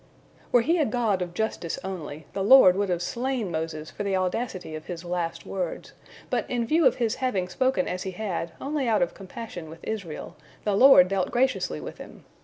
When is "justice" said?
1.35-1.77